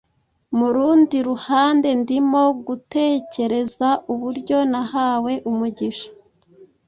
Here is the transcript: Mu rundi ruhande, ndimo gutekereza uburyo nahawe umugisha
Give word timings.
Mu 0.57 0.67
rundi 0.75 1.17
ruhande, 1.29 1.89
ndimo 2.01 2.43
gutekereza 2.67 3.89
uburyo 4.13 4.57
nahawe 4.71 5.33
umugisha 5.49 6.09